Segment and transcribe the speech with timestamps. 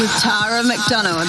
[0.00, 1.28] With Tara McDonald.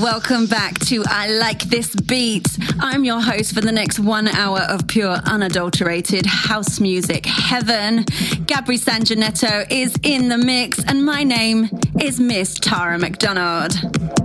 [0.00, 2.46] Welcome back to I Like This Beat.
[2.78, 8.04] I'm your host for the next one hour of pure, unadulterated house music heaven.
[8.46, 11.68] Gabri Sangineto is in the mix, and my name
[12.00, 14.19] is Miss Tara McDonald.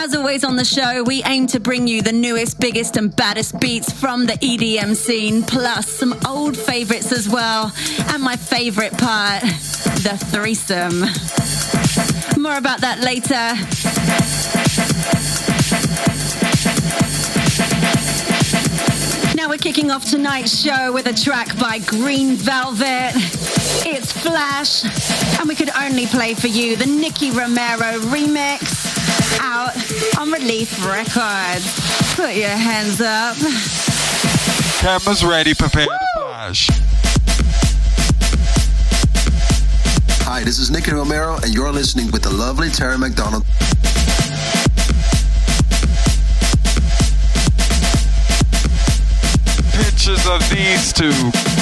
[0.00, 3.58] As always on the show, we aim to bring you the newest, biggest, and baddest
[3.58, 7.72] beats from the EDM scene, plus some old favorites as well.
[8.10, 11.00] And my favorite part, the threesome.
[12.40, 13.34] More about that later.
[19.34, 23.14] Now we're kicking off tonight's show with a track by Green Velvet.
[23.84, 24.84] It's Flash,
[25.40, 28.87] and we could only play for you the Nicky Romero remix
[29.40, 29.74] out
[30.18, 32.14] on Relief Records.
[32.14, 33.36] Put your hands up.
[34.80, 35.96] Cameras ready, prepare Woo!
[35.96, 36.68] to flash.
[40.30, 43.44] Hi, this is Nicky Romero, and you're listening with the lovely Tara McDonald.
[49.72, 51.57] Pictures of these two.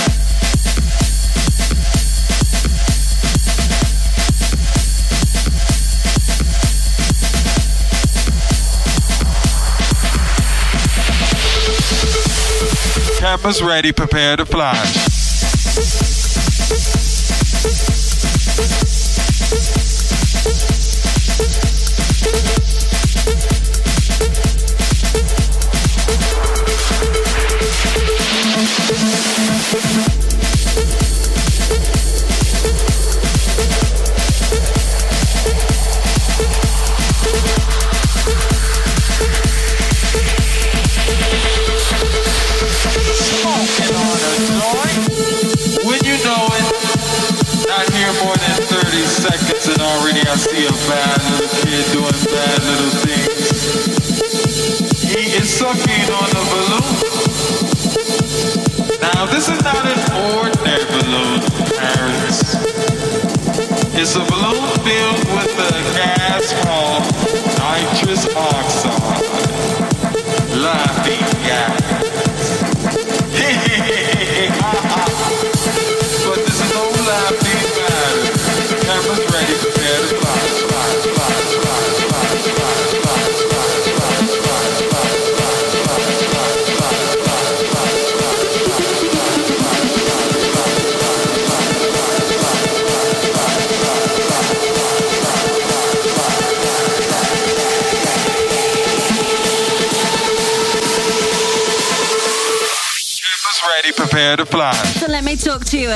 [13.19, 15.36] Cameras ready, prepare to flash.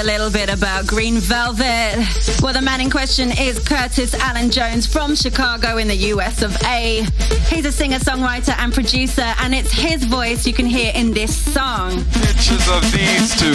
[0.01, 2.07] A little bit about Green Velvet.
[2.41, 6.57] Well, the man in question is Curtis Allen Jones from Chicago in the US of
[6.63, 7.07] A.
[7.49, 11.37] He's a singer, songwriter, and producer, and it's his voice you can hear in this
[11.37, 12.03] song.
[12.13, 13.53] Pictures of these two.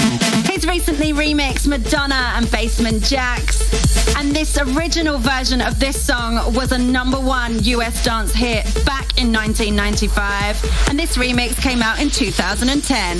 [0.52, 4.16] He's recently remixed Madonna and Basement Jaxx.
[4.16, 9.18] And this original version of this song was a number one US dance hit back
[9.18, 10.90] in 1995.
[10.90, 13.18] And this remix came out in 2010.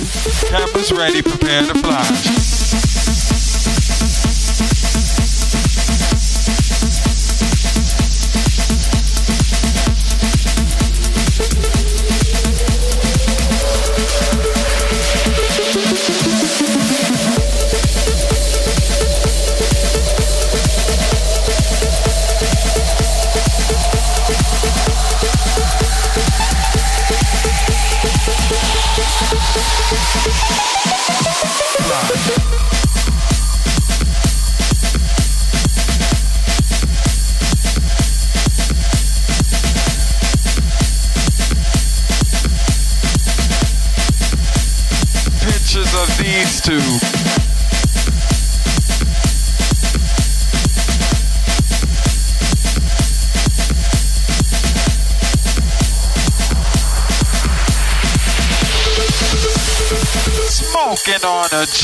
[0.48, 2.55] Campus ready, prepare to fly.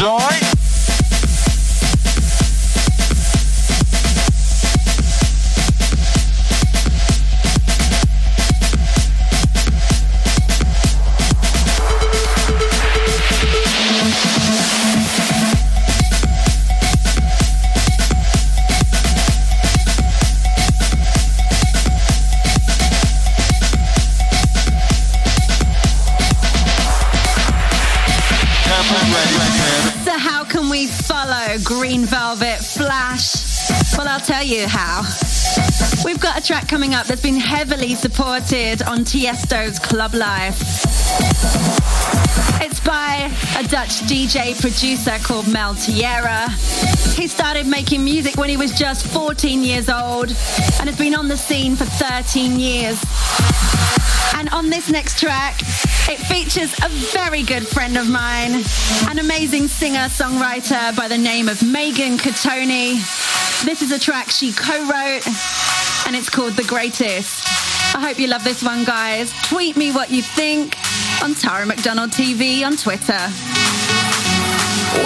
[0.02, 0.41] On
[36.92, 40.60] coming up that's been heavily supported on Tiesto's Club Life.
[42.60, 46.50] It's by a Dutch DJ producer called Mel Tierra.
[47.14, 51.28] He started making music when he was just 14 years old and has been on
[51.28, 53.02] the scene for 13 years.
[54.34, 55.60] And on this next track,
[56.08, 58.64] it features a very good friend of mine,
[59.08, 62.94] an amazing singer songwriter by the name of Megan Catoni.
[63.64, 65.22] This is a track she co wrote,
[66.06, 67.46] and it's called The Greatest.
[67.94, 69.32] I hope you love this one, guys.
[69.48, 70.76] Tweet me what you think
[71.22, 73.22] on Tara McDonald TV on Twitter.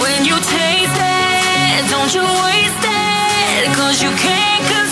[0.01, 4.86] When you taste it, don't you waste it, cause you can't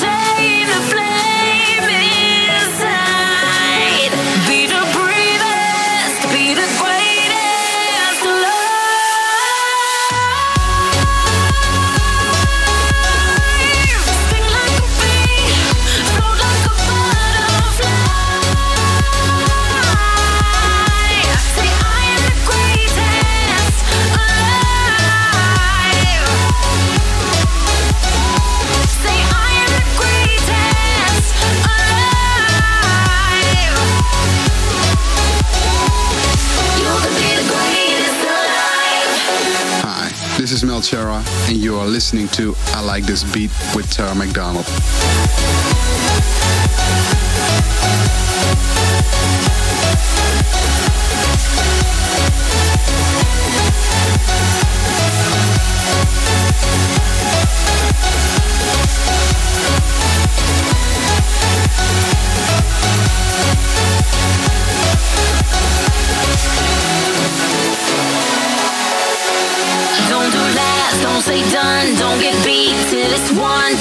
[40.65, 44.65] Melchera, and you are listening to I Like This Beat with Tara McDonald.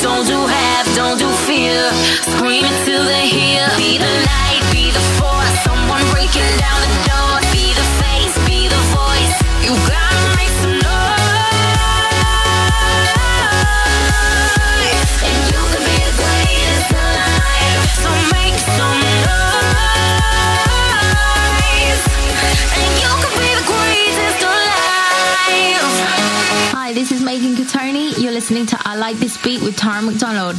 [0.04, 1.90] Don't do half, don't do fear.
[2.28, 3.66] Scream it till they hear.
[3.78, 5.64] Be the light, be the force.
[5.64, 7.03] Someone breaking down the
[29.44, 30.56] With Tara McDonald.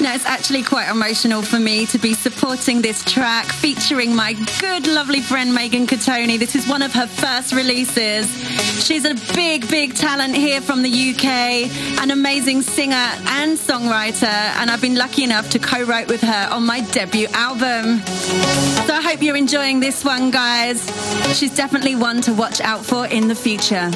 [0.00, 4.88] Now, it's actually quite emotional for me to be supporting this track featuring my good,
[4.88, 6.36] lovely friend Megan Catoni.
[6.36, 8.26] This is one of her first releases.
[8.84, 11.70] She's a big, big talent here from the UK,
[12.02, 16.48] an amazing singer and songwriter, and I've been lucky enough to co write with her
[16.50, 18.00] on my debut album.
[18.86, 20.84] So I hope you're enjoying this one, guys.
[21.38, 23.88] She's definitely one to watch out for in the future.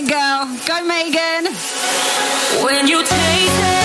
[0.00, 0.46] It, girl.
[0.66, 1.52] Go, Megan.
[2.64, 3.79] When you taste it,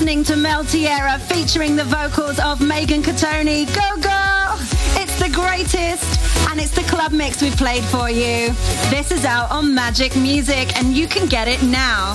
[0.00, 3.66] listening to Mel Tierra featuring the vocals of Megan Catoni.
[3.66, 4.56] Go, girl!
[4.96, 8.48] It's the greatest, and it's the club mix we've played for you.
[8.88, 12.14] This is out on Magic Music, and you can get it now.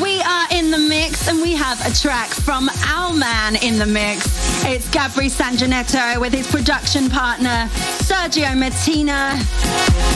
[0.00, 3.84] We are in the mix, and we have a track from our man in the
[3.84, 4.39] mix.
[4.72, 9.36] It's Gabri Sangineto with his production partner, Sergio Martina.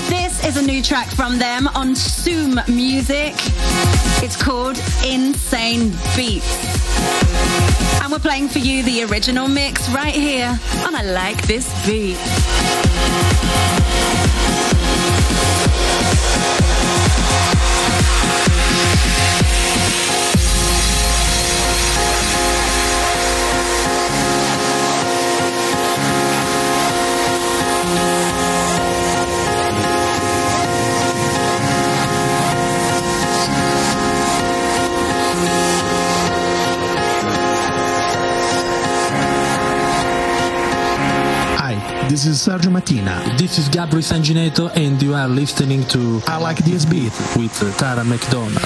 [0.09, 3.35] This is a new track from them on Zoom Music.
[4.23, 8.01] It's called Insane Beats.
[8.01, 10.57] And we're playing for you the original mix right here
[10.87, 12.17] on I Like This Beat.
[42.09, 43.37] This is Sergio Mattina.
[43.39, 48.05] This is Gabri Sangineto, and you are listening to I Like This Beat with Tara
[48.05, 48.61] McDonald.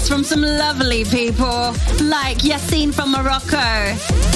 [0.00, 3.56] From some lovely people like Yassine from Morocco,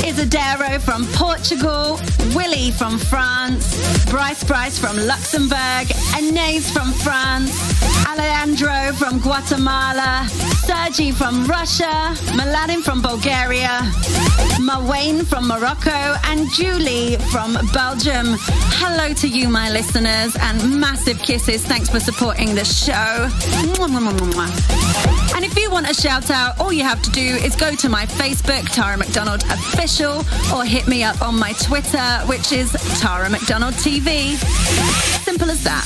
[0.03, 1.99] Isidero from Portugal,
[2.35, 3.65] Willie from France,
[4.11, 7.53] Bryce Bryce from Luxembourg, Anais from France,
[8.07, 10.27] Alejandro from Guatemala,
[10.65, 13.81] Sergi from Russia, Maladin from Bulgaria,
[14.61, 18.37] Mawane from Morocco, and Julie from Belgium.
[18.79, 21.65] Hello to you, my listeners, and massive kisses.
[21.65, 23.29] Thanks for supporting the show.
[23.59, 25.16] And if you
[25.83, 28.97] want a shout out, all you have to do is go to my Facebook, Tara
[28.97, 34.39] McDonald Official, or hit me up on my Twitter, which is Tara McDonald TV.
[35.23, 35.85] Simple as that.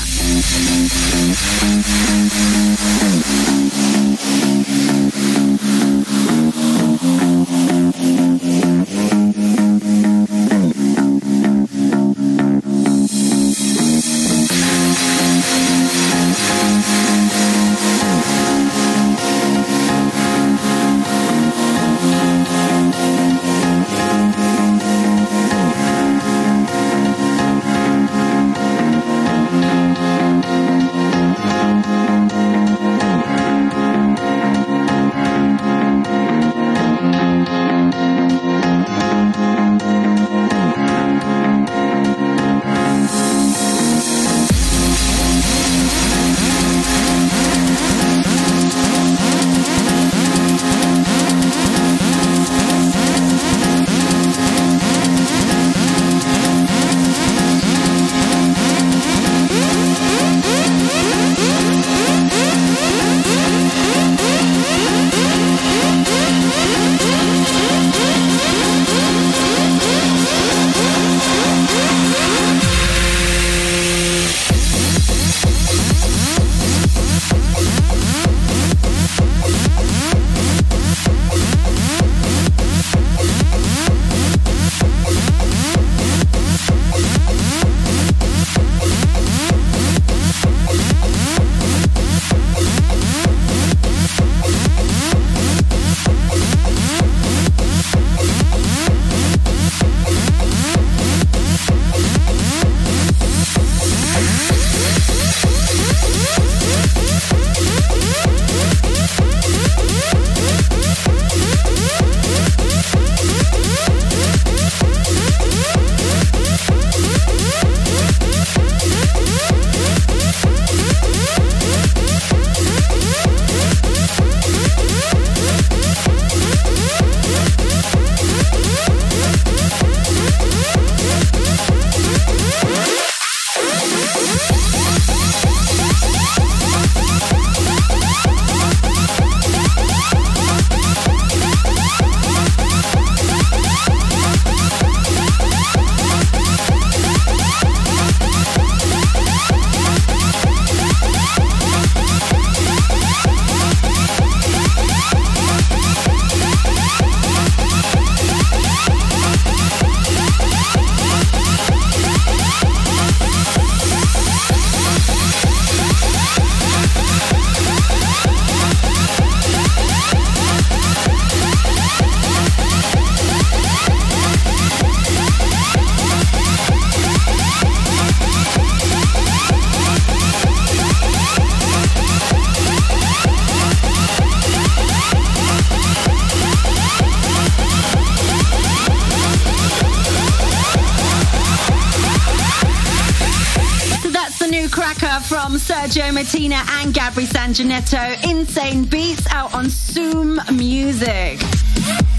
[197.52, 201.40] Gabri Insane Beats out on Zoom Music.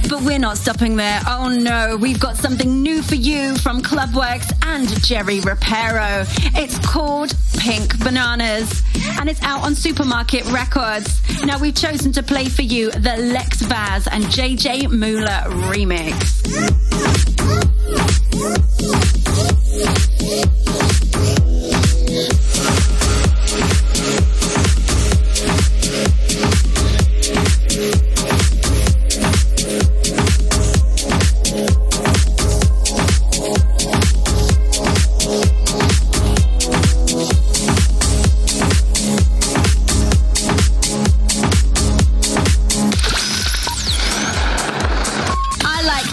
[0.09, 1.21] But we're not stopping there.
[1.25, 6.27] Oh no, we've got something new for you from Clubworks and Jerry Ropero.
[6.57, 8.83] It's called Pink Bananas
[9.19, 11.21] and it's out on Supermarket Records.
[11.45, 16.41] Now we've chosen to play for you the Lex Vaz and JJ Moolah remix.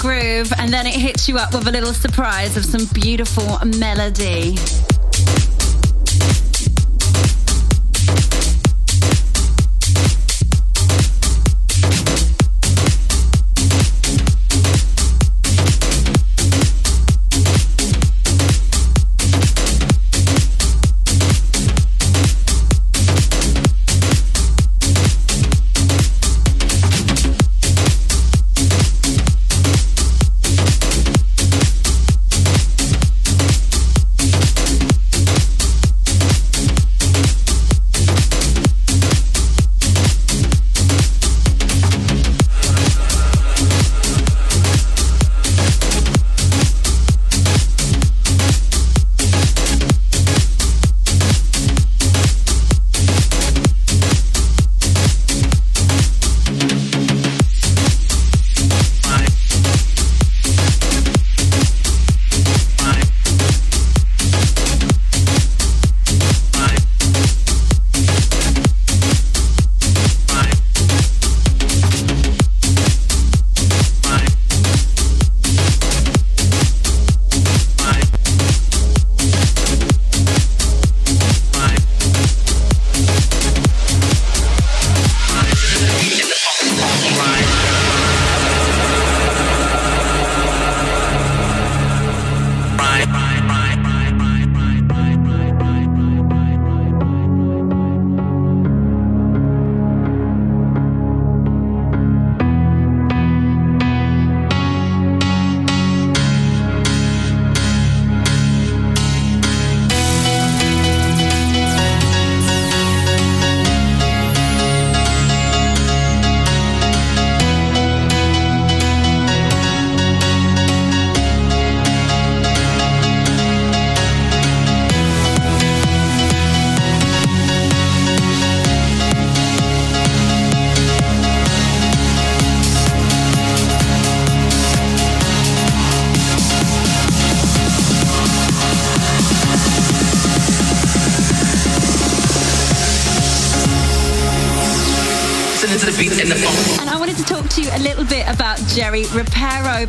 [0.00, 4.56] groove, and then it hits you up with a little surprise of some beautiful melody.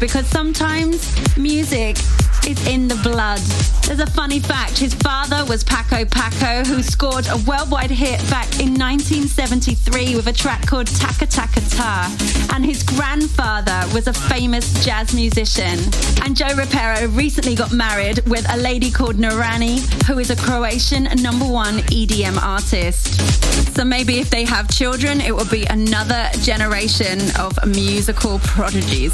[0.01, 1.95] Because sometimes music
[2.47, 3.39] is in the blood.
[3.85, 4.79] There's a funny fact.
[4.79, 10.33] His father was Paco Paco, who scored a worldwide hit back in 1973 with a
[10.33, 12.49] track called Taka Taka Ta.
[12.51, 13.10] And his grandfather
[13.93, 15.79] was a famous jazz musician.
[16.23, 21.03] And Joe Ropero recently got married with a lady called Narani, who is a Croatian
[21.21, 23.19] number one EDM artist.
[23.75, 29.13] So maybe if they have children, it will be another generation of musical prodigies.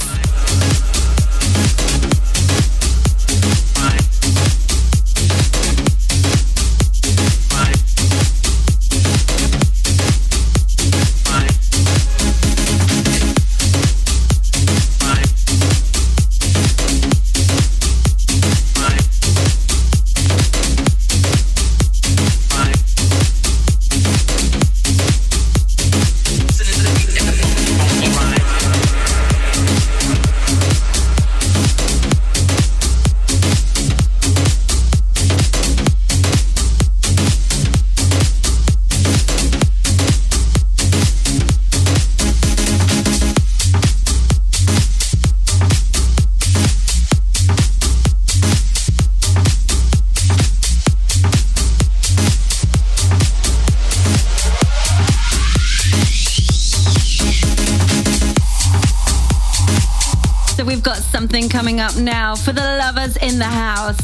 [63.15, 63.97] In the house.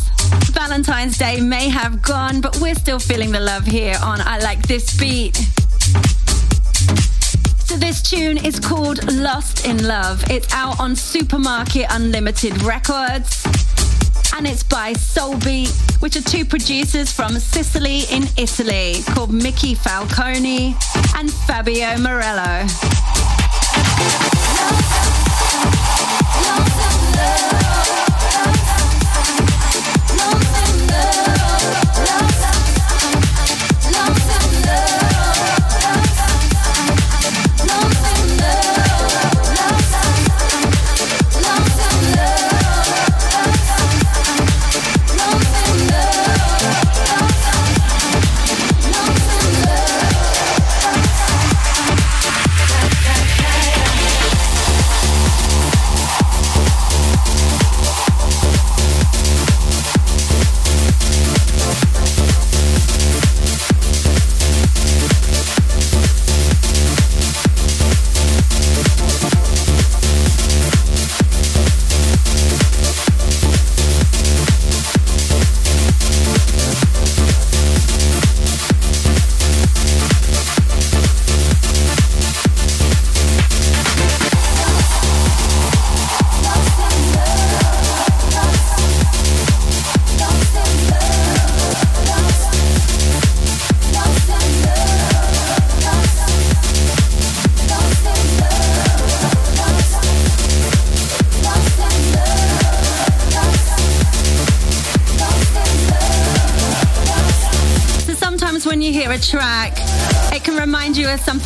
[0.52, 4.66] Valentine's Day may have gone, but we're still feeling the love here on I Like
[4.66, 5.36] This Beat.
[7.66, 10.24] So this tune is called Lost in Love.
[10.30, 13.44] It's out on Supermarket Unlimited Records.
[14.36, 20.76] And it's by Soulbeat, which are two producers from Sicily in Italy called Mickey Falcone
[21.16, 22.93] and Fabio Morello.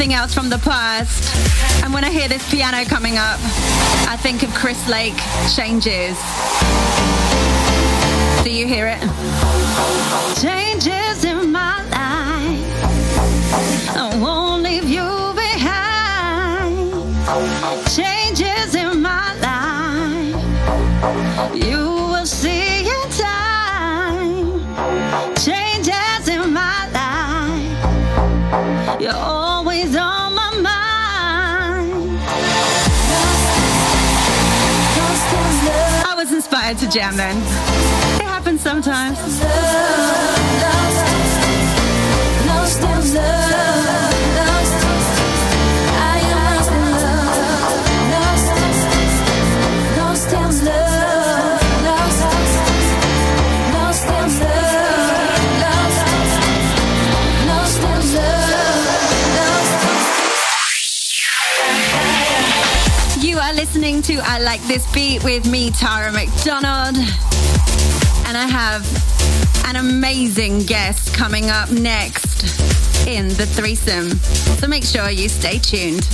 [0.07, 1.35] Something else from the past.
[1.83, 3.37] And when I hear this piano coming up,
[4.07, 5.17] I think of Chris Lake
[5.53, 6.17] Changes.
[8.43, 9.01] Do you hear it?
[10.39, 12.63] Changes in my life.
[13.97, 16.93] I won't leave you behind.
[17.89, 20.41] Changes in my life.
[21.53, 24.61] You will see in time.
[25.35, 29.01] Changes in my life.
[29.01, 29.36] You're
[36.73, 37.37] was inspired to jam then.
[38.19, 39.17] It happens sometimes.
[64.07, 66.95] To I Like This Beat with me, Tara McDonald.
[68.25, 68.85] And I have
[69.65, 74.11] an amazing guest coming up next in the threesome.
[74.59, 76.07] So make sure you stay tuned.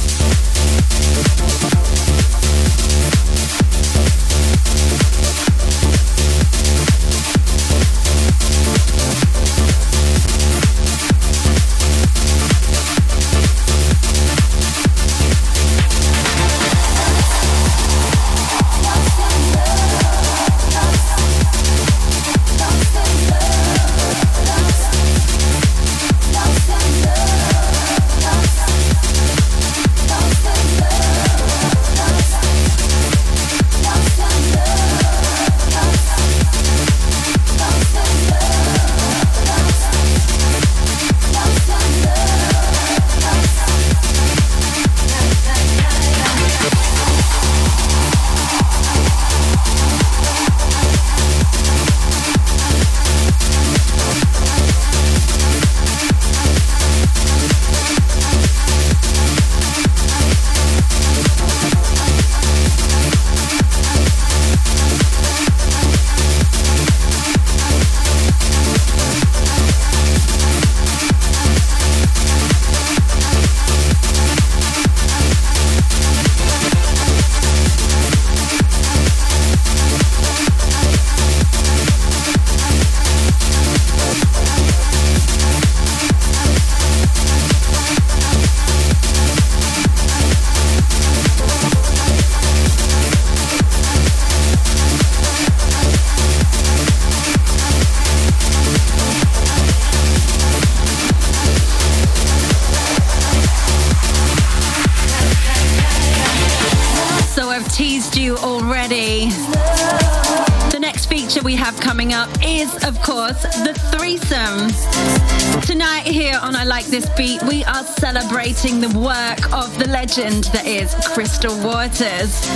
[114.33, 115.61] Threesome.
[115.61, 120.45] Tonight, here on I Like This Beat, we are celebrating the work of the legend
[120.45, 122.47] that is Crystal Waters.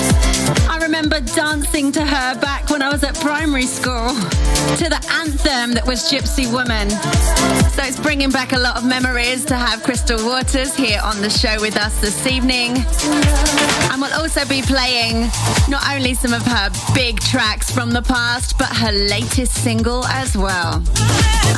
[0.68, 5.74] I remember dancing to her back when I was at primary school to the anthem
[5.74, 6.90] that was Gypsy Woman.
[7.74, 11.30] So it's bringing back a lot of memories to have Crystal Waters here on the
[11.30, 12.78] show with us this evening.
[13.92, 15.22] And we'll also be playing
[15.70, 20.38] not only some of her big tracks from the past, but her latest single as
[20.38, 20.84] well.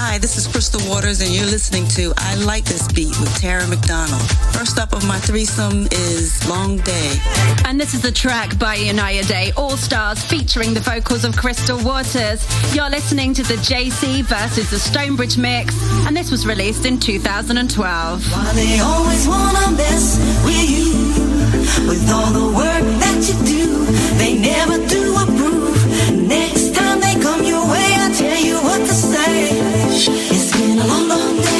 [0.01, 3.67] Hi, this is Crystal Waters, and you're listening to I Like This Beat with Tara
[3.67, 4.21] McDonald.
[4.53, 7.17] First up of my threesome is Long Day.
[7.65, 11.77] And this is a track by Unaya Day All Stars featuring the vocals of Crystal
[11.83, 12.45] Waters.
[12.73, 15.73] You're listening to the JC versus the Stonebridge mix,
[16.05, 18.31] and this was released in 2012.
[18.31, 23.85] Why they always wanna mess with you with all the work that you do.
[24.19, 26.27] They never do approve.
[26.27, 29.49] Next time they come your way, I tell you what to say.
[29.49, 31.58] It's been a long, long day.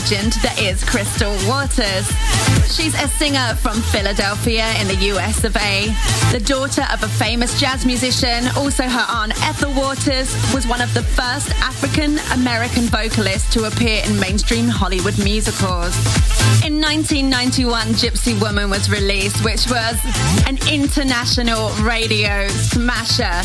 [0.00, 2.08] Legend that is Crystal Waters.
[2.72, 5.86] She's a singer from Philadelphia in the US of A,
[6.32, 8.46] the daughter of a famous jazz musician.
[8.58, 14.02] Also, her aunt Ethel Waters was one of the first African American vocalists to appear
[14.04, 15.96] in mainstream Hollywood musicals.
[16.62, 19.96] In 1991, Gypsy Woman was released, which was
[20.46, 23.40] an international radio smasher.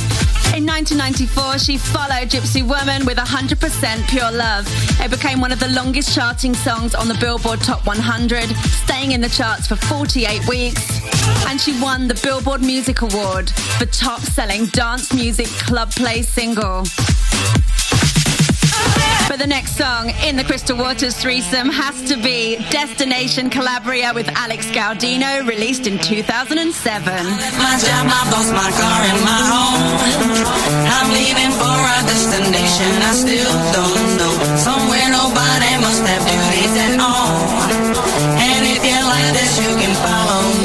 [0.56, 4.66] In 1994, she followed Gypsy Woman with 100% Pure Love.
[5.02, 8.50] It became one of the longest charting songs on the Billboard Top 100,
[8.84, 10.86] staying in the charts for 48 weeks.
[11.48, 16.84] And she won the Billboard Music Award for top selling dance music club play single.
[19.30, 24.30] But the next song in the Crystal Waters threesome has to be Destination Calabria with
[24.30, 27.04] Alex Gaudino, released in 2007.
[27.06, 29.82] My job, my boss, my car, and my home.
[30.98, 34.34] I'm leaving for a destination I still don't know.
[34.68, 37.65] Somewhere nobody must have duties at all.
[39.58, 40.65] You can follow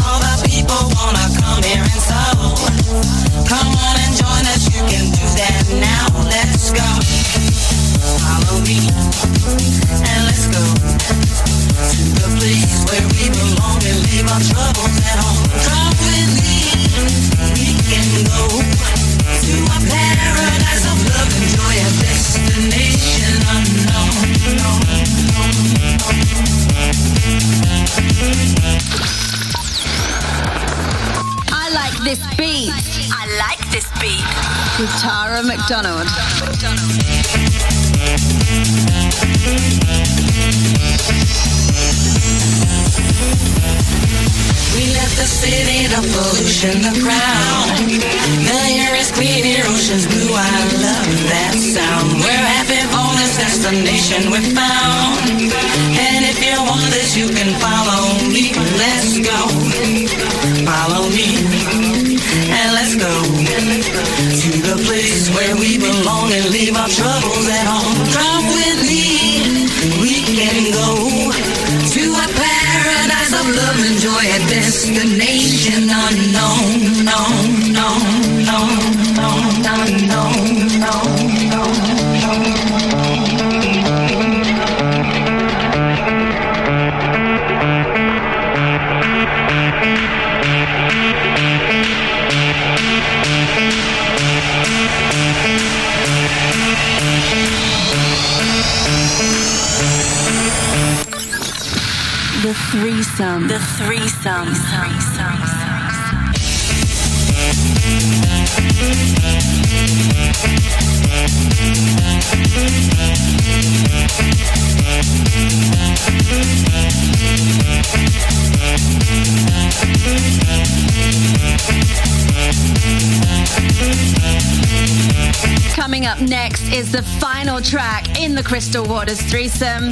[126.51, 129.85] Next is the final track in the Crystal Waters threesome,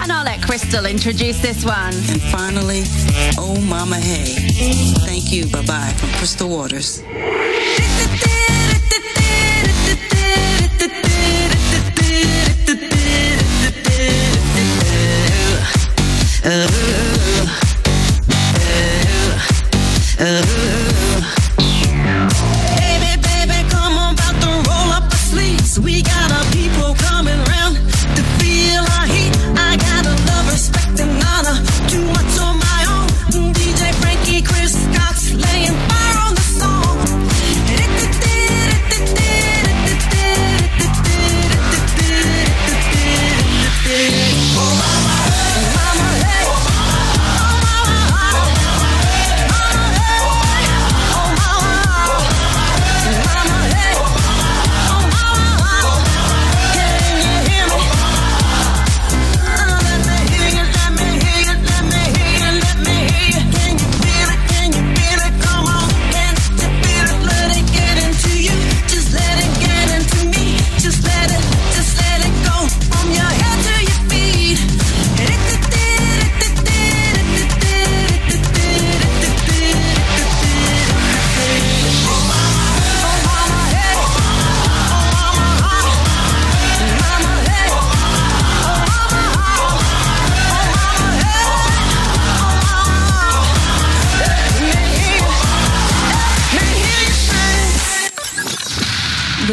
[0.00, 1.94] and I'll let Crystal introduce this one.
[1.94, 2.84] And finally,
[3.36, 4.36] Oh Mama Hey.
[5.04, 7.02] Thank you, bye bye, from Crystal Waters.
[16.44, 16.95] Uh.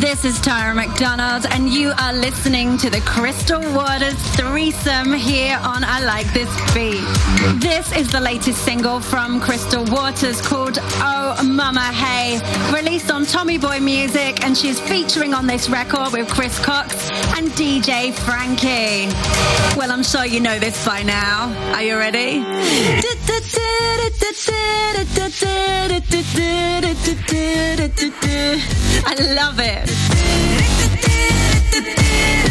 [0.00, 5.84] This is Tara McDonald, and you are listening to the Crystal Waters threesome here on
[5.84, 7.04] I Like This Beat.
[7.60, 12.40] This is the latest single from Crystal Waters called Oh Mama Hey,
[12.74, 17.50] released on Tommy Boy Music, and she's featuring on this record with Chris Cox and
[17.50, 19.14] DJ Frankie.
[19.78, 21.52] Well, I'm sure you know this by now.
[21.74, 22.42] Are you ready?
[29.02, 29.89] I love it.
[29.90, 31.00] Rick
[31.72, 32.49] the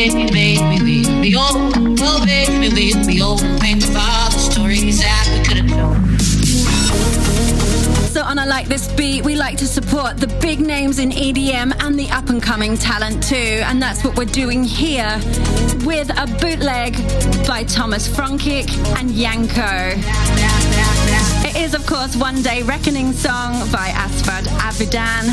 [0.00, 1.74] Baby, we'll old.
[2.00, 3.40] Oh, baby, old.
[3.60, 6.20] Think the stories that we could have.
[8.08, 11.74] So on I Like This Beat, we like to support the big names in EDM
[11.82, 13.60] and the up and coming talent too.
[13.66, 15.20] And that's what we're doing here
[15.84, 16.96] with a bootleg
[17.46, 20.00] by Thomas Frankic and Yanko.
[21.46, 25.28] It is, of course, One Day Reckoning song by Asaf Avidan.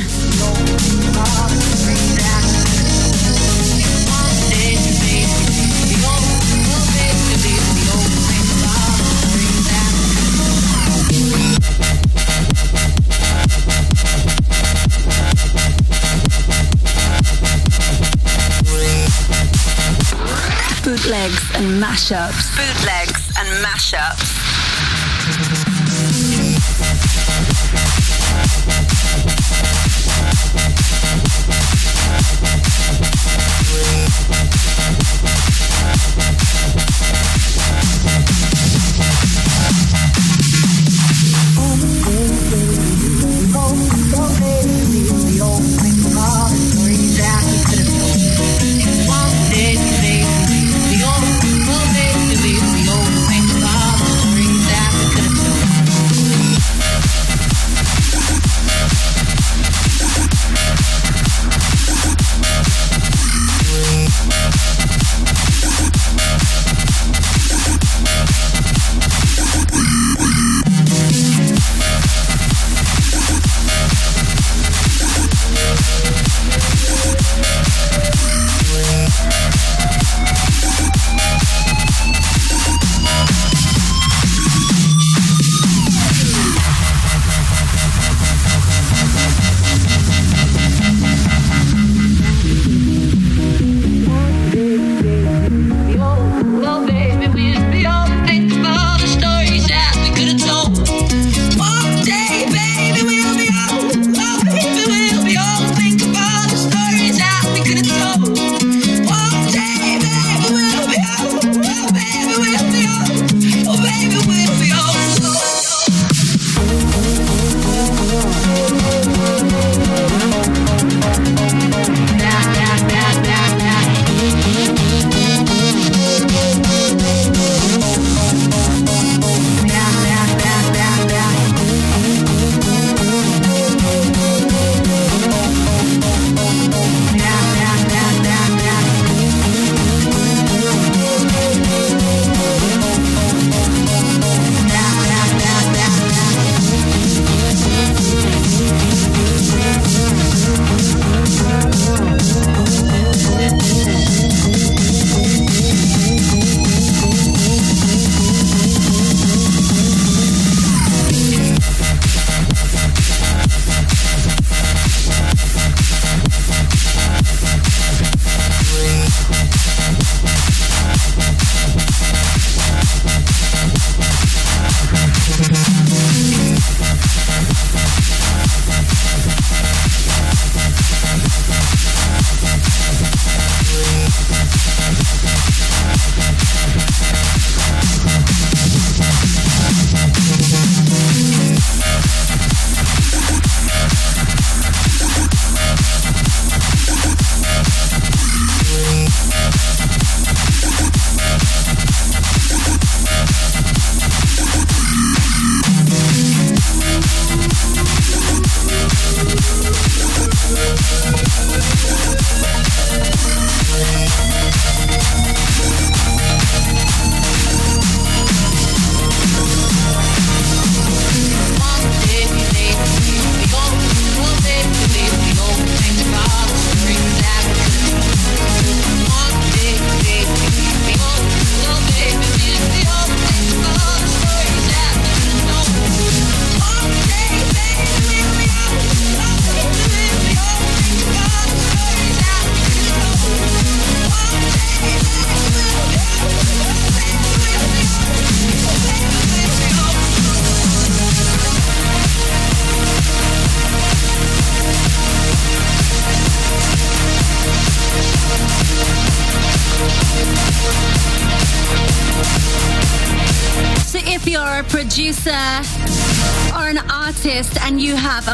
[21.08, 22.52] Bootlegs and mashups.
[22.58, 25.07] Bootlegs and mashups.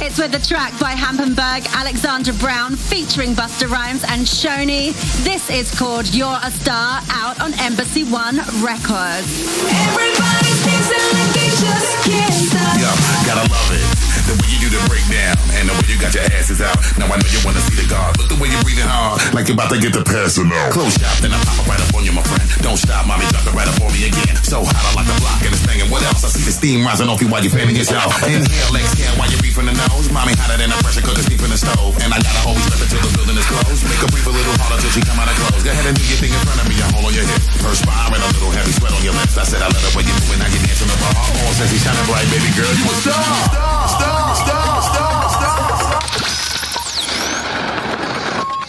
[0.02, 4.93] It's with a track by Hampenberg, Alexander Brown, featuring Busta Rhymes and Shoney.
[5.24, 9.28] This is called You're a Star, out on Embassy One Records.
[9.68, 12.78] Everybody's dancing like they just can't stop.
[12.80, 12.91] Yo,
[13.26, 14.64] gotta love it.
[14.66, 16.74] You do the breakdown and the way you got your asses out.
[16.97, 18.18] Now I know you wanna see the God.
[18.18, 20.74] Look the way you're breathing hard, like you're about to get the passing out.
[20.74, 22.41] Close shop, then I pop it right up on you, my friend.
[22.66, 24.34] Don't stop, mommy, drop it right up on me again.
[24.41, 25.93] So hot, I like the block and it's banging.
[25.93, 26.26] What else?
[26.26, 28.09] I see the steam rising off you while you're fanning yourself.
[28.26, 30.09] Inhale, exhale while you're breathing the nose.
[30.09, 31.93] Mommy hotter than a pressure cooker steam from the stove.
[32.01, 33.86] And I gotta always flip it the building is closed.
[33.86, 35.61] Make her breathe a little harder till she come out of clothes.
[35.61, 36.82] Go ahead and do your thing in front of me.
[36.82, 37.38] I'm all on your hip.
[37.61, 39.38] Perspiring a little heavy sweat on your lips.
[39.38, 41.13] I said I love the way you're moving, how you dancing the bar.
[41.22, 42.74] All he's shining bright, baby girl.
[42.74, 43.22] You a star,
[43.53, 44.64] star, star, star.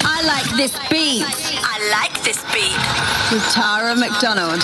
[0.04, 1.24] I like this beat.
[1.62, 2.76] I like this beat.
[3.32, 4.60] With Tara McDonald.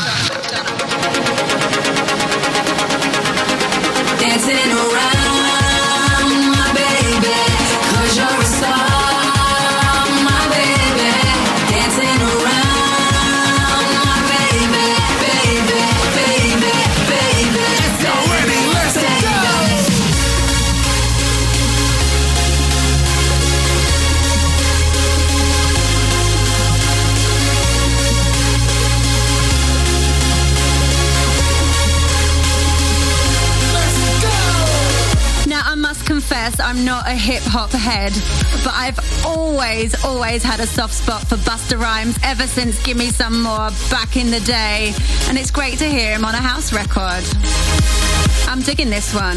[4.21, 5.32] Dancing around
[36.73, 38.15] I'm not a hip hop head,
[38.65, 43.43] but I've always, always had a soft spot for Busta Rhymes ever since Gimme Some
[43.43, 44.95] More back in the day.
[45.29, 47.25] And it's great to hear him on a house record.
[48.49, 49.37] I'm digging this one.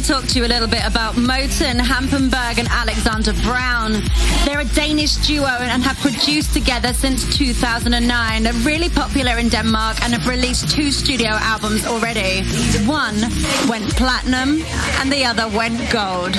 [0.00, 4.02] To talk to you a little bit about Morten, Hampenberg, and Alexander Brown.
[4.44, 8.42] They're a Danish duo and have produced together since 2009.
[8.42, 12.44] They're really popular in Denmark and have released two studio albums already.
[12.86, 13.20] One
[13.68, 14.62] went platinum
[15.00, 16.32] and the other went gold.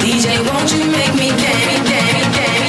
[0.00, 2.60] DJ, won't you make me gay, gay, gay,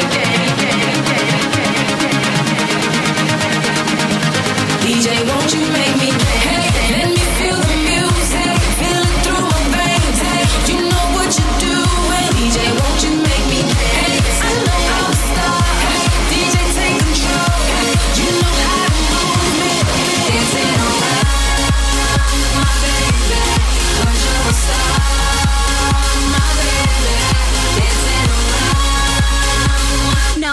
[4.81, 6.20] DJ, won't you make me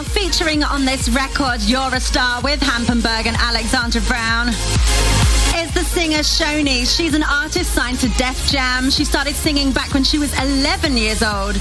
[0.08, 4.48] featuring on this record, You're a Star with Hampenberg and Alexander Brown.
[4.48, 6.86] Is the singer Shoni.
[6.86, 8.90] She's an artist signed to Def Jam.
[8.90, 11.56] She started singing back when she was 11 years old.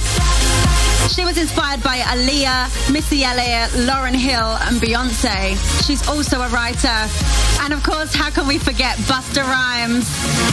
[1.09, 5.55] She was inspired by Aaliyah, Missy Elliott, Lauryn Hill, and Beyonce.
[5.85, 6.97] She's also a writer.
[7.61, 10.07] And of course, how can we forget Busta Rhymes?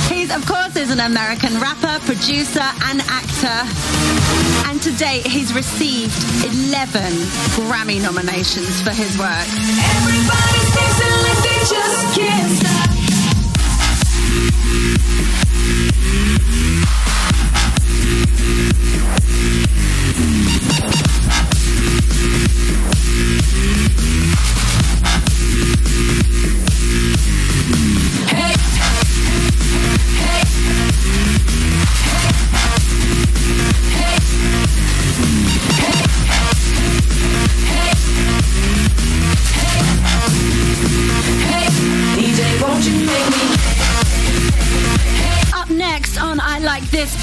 [0.08, 4.63] He's, of course, is an American rapper, producer, and actor.
[4.84, 6.12] To date, he's received
[6.44, 7.00] 11
[7.56, 9.30] Grammy nominations for his work.
[9.30, 12.84] Everybody's dancing like they just can't stop.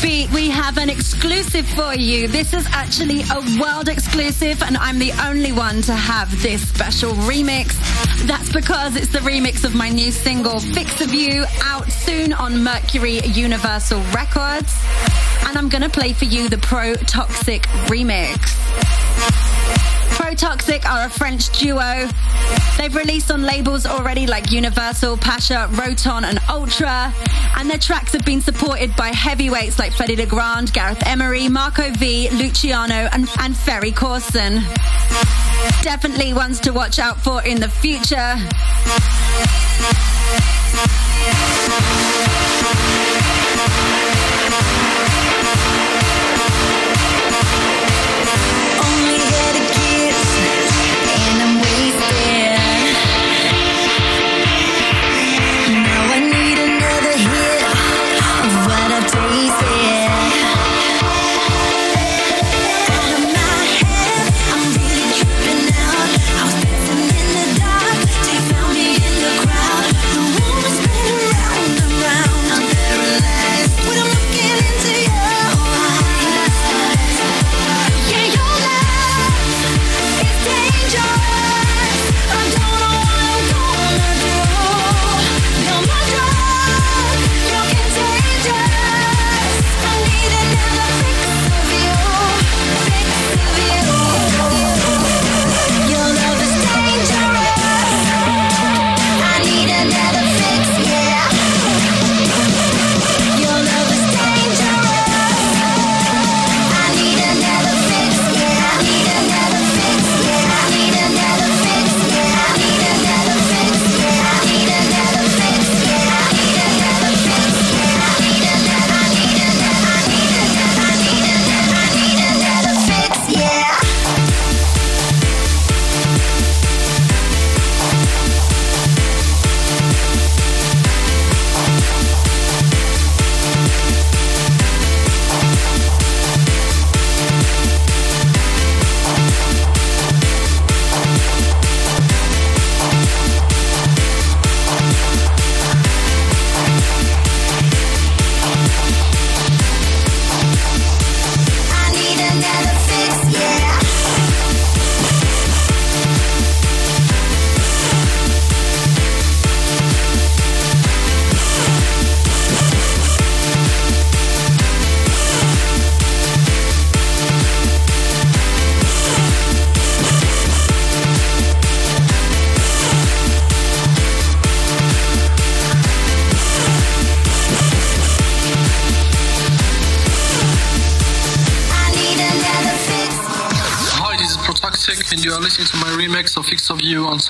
[0.01, 2.27] Beat, we have an exclusive for you.
[2.27, 7.13] This is actually a world exclusive, and I'm the only one to have this special
[7.13, 7.75] remix.
[8.25, 12.63] That's because it's the remix of my new single, Fix of You, out soon on
[12.63, 14.75] Mercury Universal Records.
[15.45, 19.50] And I'm gonna play for you the Pro Toxic remix.
[20.21, 22.07] Pro Toxic are a French duo.
[22.77, 27.11] They've released on labels already like Universal, Pacha, Roton, and Ultra.
[27.57, 31.89] And their tracks have been supported by heavyweights like Fedde Le Grand, Gareth Emery, Marco
[31.93, 34.61] V, Luciano, and, and Ferry Corsten.
[35.81, 38.37] Definitely ones to watch out for in the future.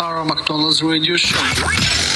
[0.01, 2.10] Tara McDonald's radio show.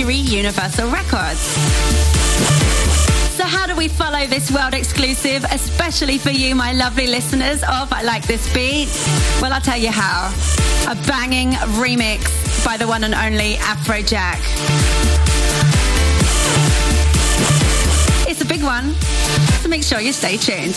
[0.00, 1.40] Mercury Universal Records.
[3.36, 7.92] So, how do we follow this world exclusive, especially for you, my lovely listeners of
[7.92, 8.88] I Like This Beat?
[9.42, 10.32] Well, I'll tell you how.
[10.88, 11.50] A banging
[11.82, 14.40] remix by the one and only Afrojack.
[18.26, 18.94] It's a big one,
[19.60, 20.76] so make sure you stay tuned.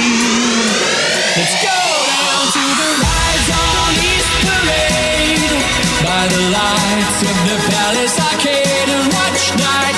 [6.21, 8.19] By the lights of the Palace.
[8.19, 9.90] Arcade and watch night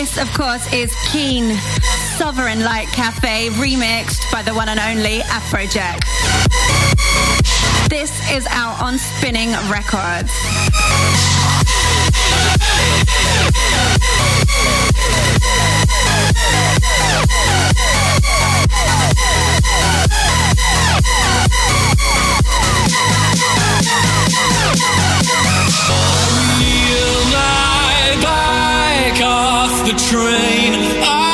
[0.00, 1.54] this, of course, is Keane
[2.16, 6.00] Sovereign Light Cafe remixed by the one and only Afrojack.
[7.90, 10.32] This is out on Spinnin' Records.
[29.92, 31.29] The train, up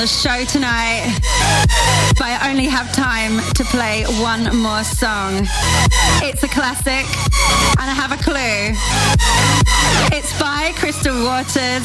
[0.00, 1.12] the show tonight.
[2.16, 5.46] But I only have time to play one more song.
[6.24, 7.04] It's a classic,
[7.76, 8.72] and I have a clue.
[10.16, 11.84] It's by Crystal Waters,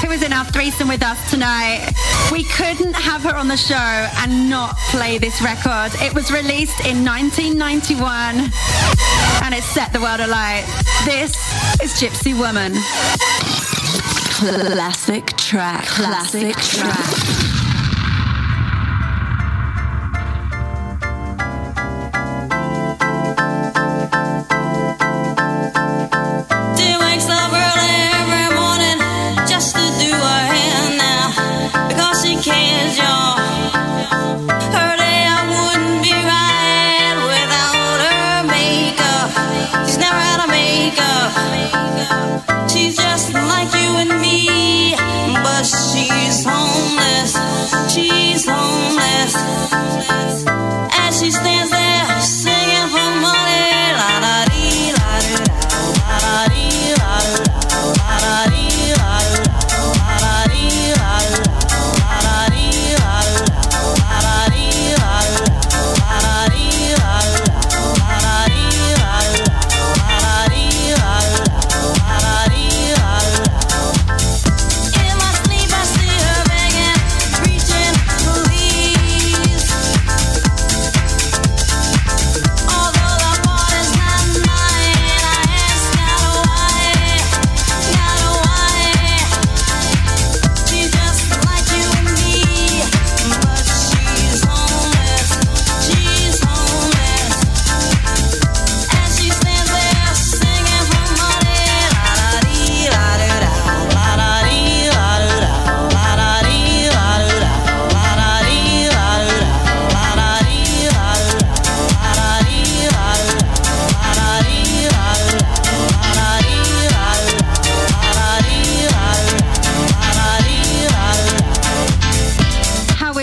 [0.00, 1.92] who is in our threesome with us tonight.
[2.32, 5.92] We couldn't have her on the show and not play this record.
[6.00, 8.48] It was released in 1991,
[9.44, 10.64] and it set the world alight.
[11.04, 11.36] This
[11.82, 12.72] is Gypsy Woman.
[14.40, 15.84] Classic track.
[15.84, 17.39] Classic track.
[17.39, 17.39] She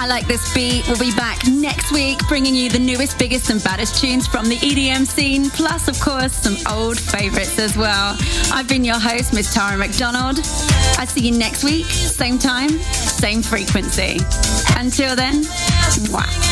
[0.00, 3.62] I Like This Beat We'll be back next week, bringing you the newest, biggest, and
[3.62, 8.16] baddest tunes from the EDM scene, plus, of course, some old favourites as well.
[8.50, 10.38] I've been your host, Miss Tara McDonald.
[10.98, 14.16] I see you next week, same time, same frequency.
[14.74, 15.42] Until then,
[16.08, 16.50] mwah.